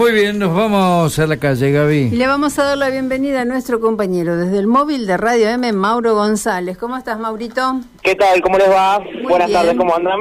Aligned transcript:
Muy 0.00 0.12
bien, 0.12 0.38
nos 0.38 0.54
vamos 0.56 1.18
a 1.18 1.26
la 1.26 1.36
calle, 1.36 1.72
Gaby. 1.72 2.08
Y 2.10 2.16
le 2.16 2.26
vamos 2.26 2.58
a 2.58 2.64
dar 2.64 2.78
la 2.78 2.88
bienvenida 2.88 3.42
a 3.42 3.44
nuestro 3.44 3.80
compañero 3.80 4.34
desde 4.34 4.58
el 4.58 4.66
móvil 4.66 5.06
de 5.06 5.18
Radio 5.18 5.50
M, 5.50 5.70
Mauro 5.74 6.14
González. 6.14 6.78
¿Cómo 6.78 6.96
estás, 6.96 7.18
Maurito? 7.18 7.82
¿Qué 8.02 8.14
tal? 8.14 8.40
¿Cómo 8.40 8.56
les 8.56 8.70
va? 8.70 9.04
Buenas 9.24 9.52
tardes, 9.52 9.74
¿cómo 9.76 9.94
andan? 9.94 10.20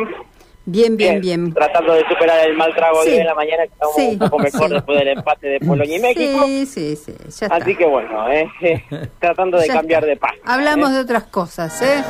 Bien, 0.65 0.97
bien, 0.97 1.21
bien. 1.21 1.54
Tratando 1.54 1.94
de 1.94 2.05
superar 2.10 2.46
el 2.46 2.57
mal 2.57 2.76
trago 2.76 3.05
de 3.05 3.12
hoy 3.12 3.18
en 3.20 3.26
la 3.26 3.36
mañana, 3.36 3.63
que 3.68 3.71
estamos 3.71 3.96
un 3.96 4.20
poco 4.20 4.39
mejor 4.39 4.70
después 4.70 5.00
del 5.00 5.07
empate 5.07 5.47
de 5.47 5.59
Polonia 5.61 5.96
y 5.96 6.02
México. 6.02 6.46
Sí, 6.46 6.66
sí, 6.66 6.96
sí. 6.98 7.14
Ya 7.18 7.46
está. 7.46 7.55
Así 7.55 7.73
que 7.73 7.86
bueno, 7.86 8.30
eh, 8.30 8.52
tratando 9.21 9.59
de 9.59 9.68
cambiar 9.68 10.05
de 10.05 10.18
paz. 10.18 10.34
Hablamos 10.43 10.91
de 10.91 11.00
otras 11.00 11.23
cosas, 11.23 11.82
¿eh? 11.82 12.04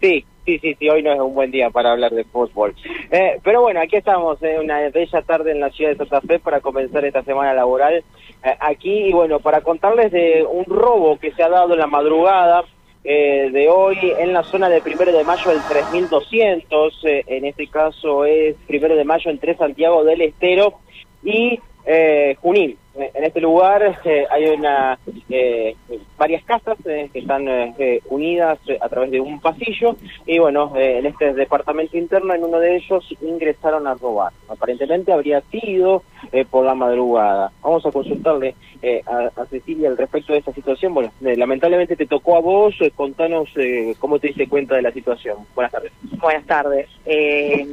Sí, 0.00 0.24
sí, 0.46 0.58
sí, 0.60 0.76
sí, 0.78 0.88
hoy 0.88 1.02
no 1.02 1.12
es 1.12 1.20
un 1.20 1.34
buen 1.34 1.50
día 1.50 1.70
para 1.70 1.92
hablar 1.92 2.12
de 2.12 2.24
fútbol. 2.24 2.74
Eh, 3.10 3.38
pero 3.42 3.60
bueno, 3.60 3.80
aquí 3.80 3.96
estamos, 3.96 4.40
en 4.42 4.60
una 4.60 4.88
bella 4.88 5.22
tarde 5.22 5.50
en 5.50 5.60
la 5.60 5.70
ciudad 5.70 5.90
de 5.90 5.96
Santa 5.96 6.20
Fe 6.20 6.38
para 6.38 6.60
comenzar 6.60 7.04
esta 7.04 7.22
semana 7.24 7.52
laboral. 7.52 8.04
Eh, 8.44 8.56
aquí, 8.60 9.08
y 9.08 9.12
bueno, 9.12 9.40
para 9.40 9.60
contarles 9.60 10.12
de 10.12 10.46
un 10.48 10.64
robo 10.64 11.18
que 11.18 11.32
se 11.32 11.42
ha 11.42 11.48
dado 11.48 11.74
en 11.74 11.80
la 11.80 11.88
madrugada 11.88 12.64
eh, 13.04 13.50
de 13.52 13.68
hoy 13.68 13.98
en 14.18 14.32
la 14.32 14.42
zona 14.44 14.68
de 14.68 14.80
primero 14.80 15.12
de 15.12 15.24
mayo 15.24 15.50
del 15.50 15.60
3200, 15.68 17.04
eh, 17.04 17.24
en 17.26 17.44
este 17.44 17.66
caso 17.66 18.24
es 18.24 18.56
primero 18.66 18.96
de 18.96 19.04
mayo 19.04 19.30
entre 19.30 19.56
Santiago 19.56 20.04
del 20.04 20.22
Estero 20.22 20.74
y 21.22 21.60
eh, 21.84 22.36
Junín. 22.40 22.76
En 22.96 23.24
este 23.24 23.40
lugar 23.40 24.00
eh, 24.04 24.26
hay 24.30 24.46
una 24.46 24.98
eh, 25.28 25.76
varias 26.18 26.42
casas 26.44 26.76
eh, 26.86 27.10
que 27.12 27.18
están 27.20 27.46
eh, 27.48 28.00
unidas 28.08 28.58
eh, 28.68 28.78
a 28.80 28.88
través 28.88 29.10
de 29.10 29.20
un 29.20 29.40
pasillo 29.40 29.96
y 30.26 30.38
bueno, 30.38 30.72
eh, 30.76 30.98
en 30.98 31.06
este 31.06 31.34
departamento 31.34 31.96
interno 31.96 32.34
en 32.34 32.44
uno 32.44 32.58
de 32.58 32.76
ellos 32.76 33.06
ingresaron 33.20 33.86
a 33.86 33.94
robar. 33.94 34.32
Aparentemente 34.48 35.12
habría 35.12 35.40
sido 35.50 36.02
eh, 36.32 36.44
por 36.44 36.64
la 36.64 36.74
madrugada. 36.74 37.52
Vamos 37.62 37.84
a 37.86 37.92
consultarle 37.92 38.54
eh, 38.82 39.02
a, 39.06 39.30
a 39.40 39.46
Cecilia 39.46 39.88
al 39.88 39.96
respecto 39.96 40.32
de 40.32 40.38
esta 40.40 40.52
situación. 40.52 40.94
Bueno, 40.94 41.12
eh, 41.24 41.36
lamentablemente 41.36 41.96
te 41.96 42.06
tocó 42.06 42.36
a 42.36 42.40
vos, 42.40 42.74
eh, 42.80 42.90
contanos 42.94 43.48
eh, 43.56 43.94
cómo 43.98 44.18
te 44.18 44.28
diste 44.28 44.48
cuenta 44.48 44.76
de 44.76 44.82
la 44.82 44.92
situación. 44.92 45.38
Buenas 45.54 45.72
tardes. 45.72 45.92
Buenas 46.20 46.46
tardes. 46.46 46.88
Eh, 47.04 47.66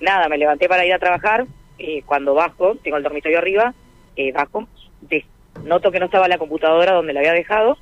nada, 0.00 0.28
me 0.28 0.38
levanté 0.38 0.68
para 0.68 0.84
ir 0.86 0.92
a 0.92 0.98
trabajar. 0.98 1.46
Eh, 1.78 2.02
cuando 2.06 2.34
bajo, 2.34 2.74
tengo 2.76 2.98
el 2.98 3.02
dormitorio 3.02 3.38
arriba, 3.38 3.72
eh, 4.16 4.32
bajo, 4.32 4.66
des- 5.00 5.24
noto 5.64 5.90
que 5.90 5.98
no 5.98 6.06
estaba 6.06 6.28
la 6.28 6.38
computadora 6.38 6.92
donde 6.92 7.12
la 7.12 7.20
había 7.20 7.32
dejado. 7.32 7.78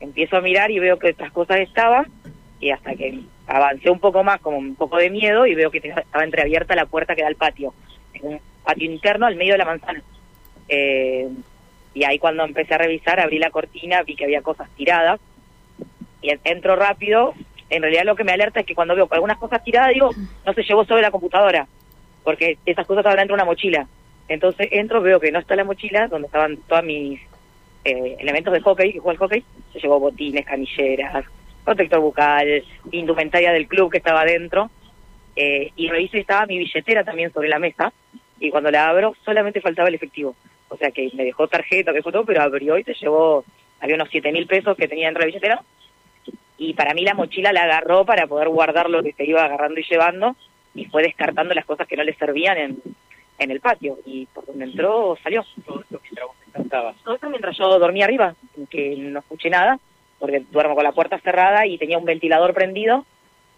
Empiezo 0.00 0.36
a 0.36 0.40
mirar 0.40 0.70
y 0.70 0.78
veo 0.78 0.98
que 0.98 1.10
otras 1.10 1.32
cosas 1.32 1.60
estaban. 1.60 2.06
Y 2.60 2.70
hasta 2.70 2.94
que 2.94 3.20
avancé 3.46 3.90
un 3.90 4.00
poco 4.00 4.22
más, 4.22 4.40
como 4.40 4.58
un 4.58 4.74
poco 4.74 4.98
de 4.98 5.10
miedo, 5.10 5.46
y 5.46 5.54
veo 5.54 5.70
que 5.70 5.78
estaba 5.78 6.24
entreabierta 6.24 6.74
la 6.74 6.86
puerta 6.86 7.14
que 7.14 7.22
da 7.22 7.28
al 7.28 7.36
patio. 7.36 7.72
En 8.14 8.26
un 8.26 8.40
patio 8.64 8.90
interno 8.90 9.26
al 9.26 9.36
medio 9.36 9.52
de 9.52 9.58
la 9.58 9.64
manzana. 9.64 10.02
Eh, 10.68 11.28
y 11.94 12.04
ahí 12.04 12.18
cuando 12.18 12.44
empecé 12.44 12.74
a 12.74 12.78
revisar, 12.78 13.18
abrí 13.18 13.38
la 13.38 13.50
cortina, 13.50 14.02
vi 14.02 14.14
que 14.14 14.24
había 14.24 14.42
cosas 14.42 14.68
tiradas. 14.76 15.20
Y 16.22 16.30
entro 16.44 16.76
rápido. 16.76 17.34
En 17.70 17.82
realidad 17.82 18.04
lo 18.04 18.16
que 18.16 18.24
me 18.24 18.32
alerta 18.32 18.60
es 18.60 18.66
que 18.66 18.74
cuando 18.74 18.94
veo 18.94 19.08
algunas 19.10 19.38
cosas 19.38 19.64
tiradas, 19.64 19.94
digo, 19.94 20.10
no 20.44 20.52
se 20.52 20.62
llevó 20.62 20.84
sobre 20.84 21.02
la 21.02 21.10
computadora 21.10 21.66
porque 22.24 22.58
esas 22.66 22.86
cosas 22.86 23.00
estaban 23.00 23.18
dentro 23.18 23.36
de 23.36 23.42
una 23.42 23.50
mochila. 23.50 23.86
Entonces 24.30 24.68
entro, 24.70 25.02
veo 25.02 25.18
que 25.18 25.32
no 25.32 25.40
está 25.40 25.56
la 25.56 25.64
mochila, 25.64 26.06
donde 26.06 26.26
estaban 26.26 26.56
todos 26.68 26.84
mis 26.84 27.20
eh, 27.84 28.16
elementos 28.20 28.52
de 28.52 28.60
hockey, 28.60 28.92
que 28.92 29.00
juega 29.00 29.16
al 29.16 29.18
hockey, 29.18 29.44
se 29.72 29.80
llevó 29.80 29.98
botines, 29.98 30.46
canilleras, 30.46 31.24
protector 31.64 31.98
bucal, 31.98 32.62
indumentaria 32.92 33.50
del 33.50 33.66
club 33.66 33.90
que 33.90 33.98
estaba 33.98 34.20
adentro, 34.20 34.70
eh, 35.34 35.72
y 35.74 35.88
reviso 35.88 36.16
y 36.16 36.20
estaba 36.20 36.46
mi 36.46 36.58
billetera 36.58 37.02
también 37.02 37.32
sobre 37.32 37.48
la 37.48 37.58
mesa, 37.58 37.92
y 38.38 38.50
cuando 38.50 38.70
la 38.70 38.88
abro 38.88 39.16
solamente 39.24 39.60
faltaba 39.60 39.88
el 39.88 39.96
efectivo. 39.96 40.36
O 40.68 40.76
sea 40.76 40.92
que 40.92 41.10
me 41.14 41.24
dejó 41.24 41.48
tarjeta, 41.48 41.90
me 41.90 41.98
dejó 41.98 42.12
todo, 42.12 42.24
pero 42.24 42.40
abrió 42.40 42.78
y 42.78 42.84
se 42.84 42.94
llevó, 42.94 43.44
había 43.80 43.96
unos 43.96 44.10
siete 44.10 44.30
mil 44.30 44.46
pesos 44.46 44.76
que 44.76 44.86
tenía 44.86 45.06
dentro 45.06 45.22
de 45.22 45.26
la 45.26 45.34
billetera, 45.34 45.62
y 46.56 46.74
para 46.74 46.94
mí 46.94 47.02
la 47.02 47.14
mochila 47.14 47.52
la 47.52 47.64
agarró 47.64 48.04
para 48.04 48.28
poder 48.28 48.48
guardar 48.48 48.90
lo 48.90 49.02
que 49.02 49.12
se 49.12 49.24
iba 49.24 49.44
agarrando 49.44 49.80
y 49.80 49.84
llevando, 49.90 50.36
y 50.72 50.84
fue 50.84 51.02
descartando 51.02 51.52
las 51.52 51.64
cosas 51.64 51.88
que 51.88 51.96
no 51.96 52.04
le 52.04 52.14
servían 52.14 52.56
en, 52.56 52.76
en 53.40 53.50
el 53.50 53.60
patio 53.60 53.98
y 54.06 54.26
por 54.26 54.46
donde 54.46 54.66
entró 54.66 55.16
salió. 55.22 55.44
Todo 57.04 57.14
esto 57.14 57.28
mientras 57.30 57.56
yo 57.56 57.78
dormía 57.78 58.04
arriba, 58.04 58.34
que 58.70 58.96
no 58.96 59.20
escuché 59.20 59.50
nada, 59.50 59.78
porque 60.18 60.42
duermo 60.50 60.74
con 60.74 60.84
la 60.84 60.92
puerta 60.92 61.18
cerrada 61.20 61.66
y 61.66 61.78
tenía 61.78 61.98
un 61.98 62.04
ventilador 62.04 62.52
prendido 62.54 63.04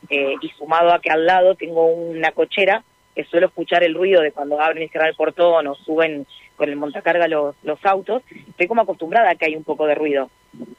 eh, 0.08 0.34
y 0.40 0.48
sumado 0.50 0.92
a 0.92 1.00
que 1.00 1.10
al 1.10 1.26
lado 1.26 1.54
tengo 1.54 1.86
una 1.86 2.32
cochera 2.32 2.82
que 3.14 3.24
suelo 3.24 3.46
escuchar 3.48 3.82
el 3.82 3.94
ruido 3.94 4.22
de 4.22 4.32
cuando 4.32 4.60
abren 4.60 4.84
y 4.84 4.88
cierran 4.88 5.10
el 5.10 5.16
portón 5.16 5.66
o 5.66 5.74
suben 5.74 6.26
con 6.56 6.68
el 6.68 6.76
montacarga 6.76 7.28
los, 7.28 7.54
los 7.62 7.84
autos, 7.84 8.22
estoy 8.48 8.66
como 8.68 8.82
acostumbrada 8.82 9.30
a 9.30 9.34
que 9.34 9.46
hay 9.46 9.56
un 9.56 9.64
poco 9.64 9.86
de 9.86 9.94
ruido. 9.94 10.30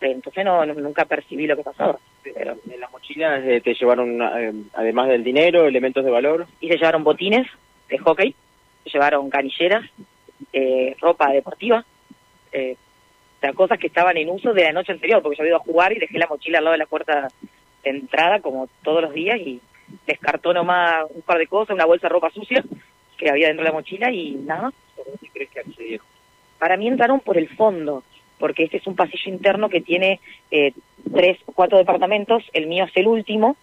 Entonces 0.01 0.45
no, 0.45 0.65
no- 0.65 0.73
nunca 0.75 1.05
percibí 1.05 1.45
lo 1.45 1.55
que 1.55 1.63
pasaba. 1.63 1.97
Pero, 2.23 2.55
En 2.71 2.79
la 2.79 2.87
mochila 2.89 3.37
eh, 3.39 3.61
te 3.61 3.73
llevaron, 3.73 4.21
eh, 4.21 4.53
además 4.73 5.09
del 5.09 5.23
dinero, 5.23 5.65
elementos 5.67 6.03
de 6.05 6.11
valor. 6.11 6.47
y 6.61 6.69
se 6.69 6.77
llevaron 6.77 7.03
botines 7.03 7.45
de 7.89 7.97
hockey, 7.99 8.35
llevaron 8.93 9.29
canilleras, 9.29 9.83
eh, 10.51 10.95
ropa 10.99 11.31
deportiva, 11.31 11.85
eh, 12.51 12.75
o 13.37 13.39
sea, 13.39 13.53
cosas 13.53 13.79
que 13.79 13.87
estaban 13.87 14.15
en 14.17 14.29
uso 14.29 14.53
de 14.53 14.63
la 14.63 14.71
noche 14.71 14.91
anterior, 14.91 15.21
porque 15.21 15.37
yo 15.37 15.43
había 15.43 15.51
ido 15.51 15.57
a 15.57 15.65
jugar 15.65 15.91
y 15.91 15.99
dejé 15.99 16.17
la 16.17 16.27
mochila 16.27 16.59
al 16.59 16.63
lado 16.63 16.73
de 16.73 16.79
la 16.79 16.85
puerta 16.85 17.27
de 17.83 17.89
entrada 17.89 18.39
como 18.39 18.69
todos 18.83 19.01
los 19.01 19.13
días 19.13 19.39
y 19.39 19.59
descartó 20.07 20.53
nomás 20.53 21.05
un 21.13 21.21
par 21.21 21.37
de 21.37 21.47
cosas, 21.47 21.75
una 21.75 21.85
bolsa 21.85 22.07
de 22.07 22.13
ropa 22.13 22.31
sucia 22.31 22.63
que 23.17 23.29
había 23.29 23.47
dentro 23.47 23.63
de 23.63 23.69
la 23.69 23.75
mochila 23.75 24.11
y 24.11 24.31
nada 24.35 24.63
más. 24.63 24.73
¿Qué 25.19 25.29
crees 25.29 25.49
que 25.49 25.59
accedieron? 25.59 26.05
Para 26.59 26.77
mí 26.77 26.87
entraron 26.87 27.19
por 27.19 27.37
el 27.37 27.49
fondo, 27.49 28.03
porque 28.39 28.63
este 28.63 28.77
es 28.77 28.87
un 28.87 28.95
pasillo 28.95 29.31
interno 29.31 29.69
que 29.69 29.81
tiene 29.81 30.19
eh, 30.49 30.73
tres 31.13 31.37
o 31.45 31.51
cuatro 31.51 31.77
departamentos, 31.77 32.43
el 32.53 32.67
mío 32.67 32.85
es 32.85 32.95
el 32.95 33.07
último, 33.07 33.57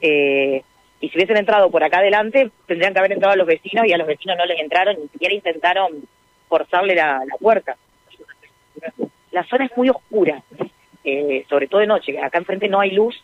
eh, 0.00 0.62
y 1.04 1.08
si 1.10 1.16
hubiesen 1.18 1.36
entrado 1.36 1.70
por 1.70 1.82
acá 1.84 1.98
adelante, 1.98 2.50
tendrían 2.66 2.92
que 2.92 2.98
haber 2.98 3.12
entrado 3.12 3.34
a 3.34 3.36
los 3.36 3.46
vecinos 3.46 3.86
y 3.86 3.92
a 3.92 3.98
los 3.98 4.06
vecinos 4.06 4.36
no 4.38 4.46
les 4.46 4.60
entraron, 4.60 4.96
ni 5.00 5.08
siquiera 5.08 5.34
intentaron 5.34 5.92
forzarle 6.48 6.94
la, 6.94 7.18
la 7.26 7.36
puerta. 7.38 7.76
La 9.32 9.44
zona 9.44 9.66
es 9.66 9.76
muy 9.76 9.88
oscura, 9.88 10.42
eh, 11.04 11.44
sobre 11.48 11.66
todo 11.66 11.80
de 11.80 11.86
noche, 11.88 12.18
acá 12.20 12.38
enfrente 12.38 12.68
no 12.68 12.80
hay 12.80 12.92
luz, 12.92 13.22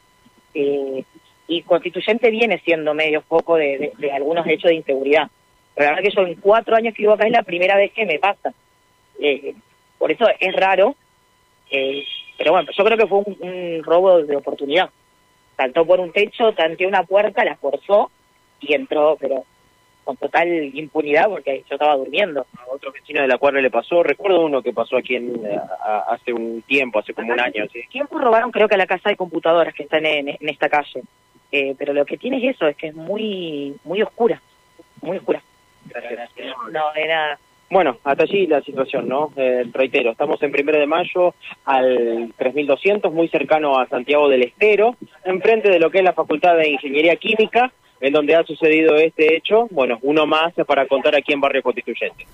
eh, 0.54 1.04
y 1.48 1.62
Constituyente 1.62 2.30
viene 2.30 2.58
siendo 2.64 2.94
medio 2.94 3.22
foco 3.22 3.56
de, 3.56 3.92
de- 3.98 4.12
algunos 4.12 4.46
hechos 4.46 4.70
de 4.70 4.76
inseguridad. 4.76 5.28
Pero 5.74 5.86
la 5.90 5.96
verdad 5.96 6.10
que 6.10 6.14
yo 6.16 6.26
en 6.26 6.34
cuatro 6.40 6.76
años 6.76 6.94
que 6.94 7.02
vivo 7.02 7.12
acá 7.14 7.26
es 7.26 7.32
la 7.32 7.42
primera 7.42 7.76
vez 7.76 7.92
que 7.92 8.06
me 8.06 8.18
pasa. 8.18 8.52
Eh, 9.20 9.54
por 9.98 10.10
eso 10.10 10.26
es 10.38 10.52
raro, 10.54 10.94
eh, 11.70 12.04
pero 12.38 12.52
bueno, 12.52 12.70
yo 12.76 12.84
creo 12.84 12.98
que 12.98 13.06
fue 13.06 13.18
un 13.18 13.82
robo 13.84 14.22
de 14.22 14.36
oportunidad. 14.36 14.90
Saltó 15.60 15.84
por 15.84 16.00
un 16.00 16.10
techo, 16.10 16.52
tanteó 16.54 16.88
una 16.88 17.02
puerta, 17.02 17.44
la 17.44 17.54
forzó 17.56 18.10
y 18.60 18.72
entró, 18.72 19.18
pero 19.20 19.44
con 20.04 20.16
total 20.16 20.48
impunidad 20.74 21.28
porque 21.28 21.64
yo 21.68 21.74
estaba 21.74 21.96
durmiendo. 21.96 22.46
A 22.56 22.64
otro 22.74 22.90
vecino 22.92 23.20
de 23.20 23.28
la 23.28 23.36
cuadra 23.36 23.60
le 23.60 23.70
pasó. 23.70 24.02
Recuerdo 24.02 24.40
uno 24.46 24.62
que 24.62 24.72
pasó 24.72 24.96
aquí 24.96 25.16
en, 25.16 25.44
eh, 25.44 25.58
a- 25.84 26.06
hace 26.14 26.32
un 26.32 26.62
tiempo, 26.62 26.98
hace 27.00 27.12
como 27.12 27.34
un 27.34 27.40
año. 27.40 27.66
¿sí? 27.70 27.82
tiempo 27.90 28.18
robaron 28.18 28.50
creo 28.50 28.68
que 28.68 28.76
a 28.76 28.78
la 28.78 28.86
casa 28.86 29.10
de 29.10 29.16
computadoras 29.16 29.74
que 29.74 29.82
están 29.82 30.06
en, 30.06 30.30
en 30.30 30.48
esta 30.48 30.70
calle. 30.70 31.02
Eh, 31.52 31.74
pero 31.78 31.92
lo 31.92 32.06
que 32.06 32.16
tiene 32.16 32.38
es 32.38 32.54
eso, 32.56 32.66
es 32.66 32.76
que 32.76 32.86
es 32.86 32.94
muy 32.94 33.76
muy 33.84 34.00
oscura, 34.00 34.40
muy 35.02 35.18
oscura. 35.18 35.42
No, 36.72 36.90
de 36.94 37.06
nada. 37.06 37.38
Bueno, 37.70 37.98
hasta 38.02 38.24
allí 38.24 38.48
la 38.48 38.60
situación, 38.62 39.08
¿no? 39.08 39.32
Eh, 39.36 39.64
reitero, 39.72 40.10
estamos 40.10 40.42
en 40.42 40.50
primero 40.50 40.78
de 40.78 40.86
mayo 40.88 41.34
al 41.64 42.34
3200, 42.36 43.12
muy 43.12 43.28
cercano 43.28 43.78
a 43.78 43.86
Santiago 43.88 44.28
del 44.28 44.42
Estero, 44.42 44.96
enfrente 45.24 45.70
de 45.70 45.78
lo 45.78 45.88
que 45.88 45.98
es 45.98 46.04
la 46.04 46.12
Facultad 46.12 46.56
de 46.56 46.68
Ingeniería 46.68 47.14
Química, 47.14 47.72
en 48.00 48.12
donde 48.12 48.34
ha 48.34 48.42
sucedido 48.42 48.96
este 48.96 49.36
hecho. 49.36 49.68
Bueno, 49.70 49.98
uno 50.02 50.26
más 50.26 50.52
para 50.66 50.86
contar 50.88 51.14
aquí 51.14 51.32
en 51.32 51.40
Barrio 51.40 51.62
Constituyente. 51.62 52.26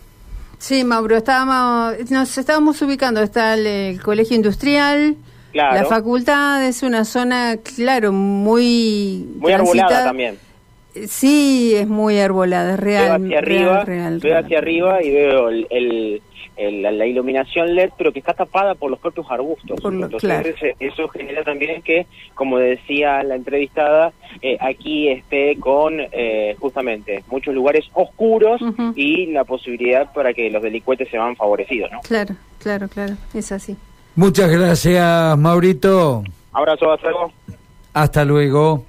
Sí, 0.58 0.84
Mauro, 0.84 1.16
estábamos, 1.18 2.10
nos 2.10 2.38
estábamos 2.38 2.80
ubicando, 2.80 3.20
está 3.20 3.52
el, 3.54 3.66
el 3.66 4.02
colegio 4.02 4.36
industrial, 4.36 5.16
Claro. 5.52 5.74
la 5.74 5.84
facultad, 5.84 6.66
es 6.66 6.82
una 6.82 7.04
zona, 7.04 7.56
claro, 7.76 8.12
muy... 8.12 9.26
Muy 9.38 9.52
arbolada 9.52 10.04
también. 10.04 10.38
Sí, 11.08 11.74
es 11.76 11.86
muy 11.88 12.18
arbolada, 12.18 12.74
es 12.74 12.80
real. 12.80 13.04
veo 13.22 13.26
hacia 13.26 13.40
real, 13.40 13.62
arriba, 13.68 13.84
real, 13.84 14.18
veo 14.20 14.32
real. 14.32 14.44
hacia 14.44 14.58
arriba 14.58 15.02
y 15.02 15.10
veo 15.10 15.48
el, 15.48 15.66
el- 15.70 16.22
el- 16.56 16.80
la, 16.82 16.90
la 16.90 17.04
iluminación 17.04 17.74
LED, 17.74 17.90
pero 17.98 18.12
que 18.12 18.18
está 18.18 18.32
tapada 18.32 18.74
por 18.74 18.90
los 18.90 18.98
propios 18.98 19.26
arbustos. 19.30 19.78
Por 19.78 19.92
lo- 19.92 20.06
Entonces 20.06 20.26
claro. 20.56 20.74
eso 20.80 21.06
genera 21.08 21.42
también 21.44 21.82
que, 21.82 22.06
como 22.34 22.56
decía 22.58 23.22
la 23.24 23.34
entrevistada, 23.34 24.12
eh, 24.40 24.56
aquí 24.60 25.08
esté 25.08 25.56
con 25.60 25.96
eh, 26.00 26.56
justamente 26.58 27.22
muchos 27.28 27.54
lugares 27.54 27.84
oscuros 27.92 28.60
y 28.94 29.26
la 29.26 29.44
posibilidad 29.44 30.10
para 30.14 30.32
que 30.32 30.48
los 30.48 30.62
delincuentes 30.62 31.10
se 31.10 31.18
van 31.18 31.36
favorecidos. 31.36 31.90
¿no? 31.92 32.00
Claro, 32.00 32.34
claro, 32.58 32.88
claro, 32.88 33.16
es 33.34 33.52
así. 33.52 33.76
Muchas 34.14 34.50
gracias, 34.50 35.36
Maurito. 35.36 36.24
Abrazo, 36.54 36.90
hasta 36.90 37.10
luego. 37.10 37.32
Hasta 37.92 38.24
luego. 38.24 38.84